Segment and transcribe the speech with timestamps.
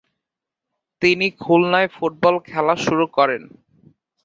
[1.01, 3.43] তিনি খুলনায় ফুটবল খেলা শুরু করেন।